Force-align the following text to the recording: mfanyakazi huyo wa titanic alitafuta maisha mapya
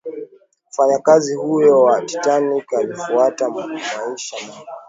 mfanyakazi 0.69 1.35
huyo 1.35 1.81
wa 1.81 2.01
titanic 2.01 2.73
alitafuta 2.73 3.49
maisha 3.49 3.97
mapya 4.47 4.65